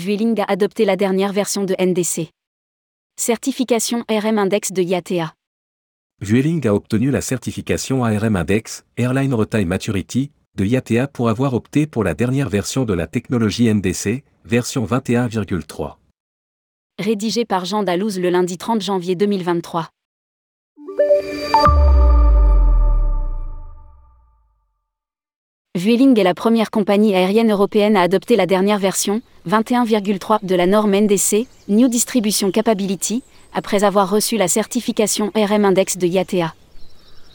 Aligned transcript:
Vueling 0.00 0.40
a 0.40 0.44
adopté 0.44 0.86
la 0.86 0.96
dernière 0.96 1.34
version 1.34 1.64
de 1.64 1.74
NDC. 1.78 2.30
Certification 3.16 4.02
RM 4.08 4.38
Index 4.38 4.72
de 4.72 4.80
IATA. 4.80 5.34
Vueling 6.22 6.66
a 6.66 6.74
obtenu 6.74 7.10
la 7.10 7.20
certification 7.20 8.02
ARM 8.02 8.36
Index, 8.36 8.84
Airline 8.96 9.34
Retail 9.34 9.66
Maturity, 9.66 10.30
de 10.56 10.64
IATA 10.64 11.06
pour 11.06 11.28
avoir 11.28 11.52
opté 11.52 11.86
pour 11.86 12.02
la 12.02 12.14
dernière 12.14 12.48
version 12.48 12.86
de 12.86 12.94
la 12.94 13.06
technologie 13.06 13.72
NDC, 13.72 14.24
version 14.46 14.86
21,3. 14.86 15.96
Rédigé 16.98 17.44
par 17.44 17.66
Jean 17.66 17.82
Dalouse 17.82 18.18
le 18.18 18.30
lundi 18.30 18.56
30 18.56 18.80
janvier 18.80 19.16
2023. 19.16 19.90
Vueling 25.78 26.18
est 26.18 26.24
la 26.24 26.34
première 26.34 26.72
compagnie 26.72 27.14
aérienne 27.14 27.52
européenne 27.52 27.96
à 27.96 28.00
adopter 28.00 28.34
la 28.34 28.46
dernière 28.46 28.80
version, 28.80 29.22
21,3, 29.48 30.44
de 30.44 30.56
la 30.56 30.66
norme 30.66 30.96
NDC, 30.96 31.46
New 31.68 31.86
Distribution 31.86 32.50
Capability, 32.50 33.22
après 33.54 33.84
avoir 33.84 34.10
reçu 34.10 34.36
la 34.36 34.48
certification 34.48 35.30
RM 35.36 35.64
Index 35.64 35.96
de 35.96 36.08
IATA. 36.08 36.54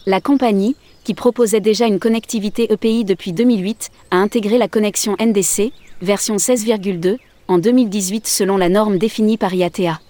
La 0.05 0.20
compagnie, 0.20 0.75
qui 1.05 1.13
proposait 1.13 1.61
déjà 1.61 1.88
une 1.88 1.98
connectivité 1.98 2.73
EPI 2.73 3.05
depuis 3.05 3.31
2008, 3.31 3.89
a 4.11 4.17
intégré 4.17 4.58
la 4.58 4.67
connexion 4.67 5.16
NDC, 5.17 5.72
version 6.02 6.36
16,2, 6.36 7.16
en 7.47 7.58
2018 7.58 8.27
selon 8.27 8.58
la 8.58 8.67
norme 8.67 8.97
définie 8.97 9.38
par 9.38 9.53
IATA. 9.53 10.02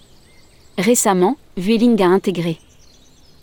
Récemment, 0.78 1.36
Vueling 1.56 2.02
a 2.02 2.08
intégré 2.08 2.58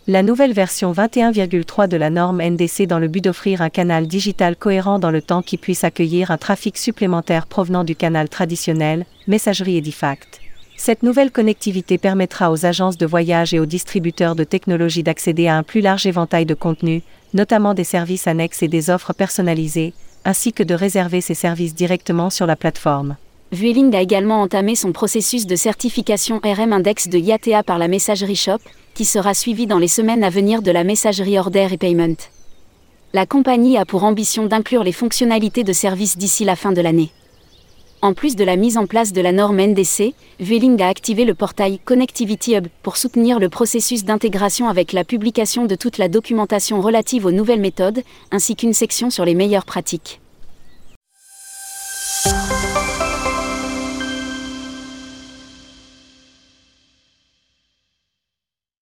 la 0.06 0.22
nouvelle 0.22 0.52
version 0.52 0.92
21,3 0.92 1.88
de 1.88 1.96
la 1.96 2.10
norme 2.10 2.42
NDC 2.42 2.86
dans 2.86 2.98
le 2.98 3.08
but 3.08 3.24
d'offrir 3.24 3.62
un 3.62 3.70
canal 3.70 4.06
digital 4.06 4.54
cohérent 4.54 4.98
dans 4.98 5.10
le 5.10 5.22
temps 5.22 5.40
qui 5.40 5.56
puisse 5.56 5.82
accueillir 5.82 6.30
un 6.30 6.36
trafic 6.36 6.76
supplémentaire 6.76 7.46
provenant 7.46 7.84
du 7.84 7.96
canal 7.96 8.28
traditionnel, 8.28 9.06
messagerie 9.26 9.78
Edifact. 9.78 10.42
Cette 10.76 11.02
nouvelle 11.02 11.30
connectivité 11.30 11.96
permettra 11.96 12.50
aux 12.50 12.66
agences 12.66 12.98
de 12.98 13.06
voyage 13.06 13.54
et 13.54 13.60
aux 13.60 13.66
distributeurs 13.66 14.34
de 14.34 14.44
technologies 14.44 15.02
d'accéder 15.02 15.46
à 15.46 15.56
un 15.56 15.62
plus 15.62 15.80
large 15.80 16.04
éventail 16.04 16.44
de 16.44 16.54
contenus, 16.54 17.02
notamment 17.32 17.72
des 17.72 17.84
services 17.84 18.26
annexes 18.26 18.62
et 18.62 18.68
des 18.68 18.90
offres 18.90 19.14
personnalisées, 19.14 19.94
ainsi 20.26 20.52
que 20.52 20.62
de 20.62 20.74
réserver 20.74 21.22
ces 21.22 21.34
services 21.34 21.74
directement 21.74 22.28
sur 22.28 22.46
la 22.46 22.56
plateforme. 22.56 23.16
Vueling 23.52 23.94
a 23.94 24.02
également 24.02 24.42
entamé 24.42 24.74
son 24.74 24.92
processus 24.92 25.46
de 25.46 25.56
certification 25.56 26.40
RM 26.44 26.74
Index 26.74 27.08
de 27.08 27.18
IATA 27.18 27.62
par 27.62 27.78
la 27.78 27.88
messagerie 27.88 28.36
Shop, 28.36 28.58
qui 28.94 29.04
sera 29.04 29.34
suivi 29.34 29.66
dans 29.66 29.78
les 29.78 29.88
semaines 29.88 30.24
à 30.24 30.30
venir 30.30 30.62
de 30.62 30.70
la 30.70 30.84
messagerie 30.84 31.38
Order 31.38 31.68
et 31.72 31.76
Payment. 31.76 32.16
La 33.12 33.26
compagnie 33.26 33.76
a 33.76 33.84
pour 33.84 34.04
ambition 34.04 34.46
d'inclure 34.46 34.84
les 34.84 34.92
fonctionnalités 34.92 35.64
de 35.64 35.72
service 35.72 36.16
d'ici 36.16 36.44
la 36.44 36.56
fin 36.56 36.72
de 36.72 36.80
l'année. 36.80 37.10
En 38.02 38.12
plus 38.12 38.36
de 38.36 38.44
la 38.44 38.56
mise 38.56 38.76
en 38.76 38.86
place 38.86 39.12
de 39.12 39.20
la 39.20 39.32
norme 39.32 39.60
NDC, 39.60 40.14
Vueling 40.38 40.82
a 40.82 40.88
activé 40.88 41.24
le 41.24 41.34
portail 41.34 41.78
Connectivity 41.84 42.54
Hub 42.54 42.66
pour 42.82 42.96
soutenir 42.96 43.38
le 43.38 43.48
processus 43.48 44.04
d'intégration 44.04 44.68
avec 44.68 44.92
la 44.92 45.04
publication 45.04 45.64
de 45.64 45.74
toute 45.74 45.98
la 45.98 46.08
documentation 46.08 46.80
relative 46.80 47.24
aux 47.24 47.32
nouvelles 47.32 47.60
méthodes, 47.60 48.02
ainsi 48.30 48.56
qu'une 48.56 48.74
section 48.74 49.10
sur 49.10 49.24
les 49.24 49.34
meilleures 49.34 49.64
pratiques. 49.64 50.20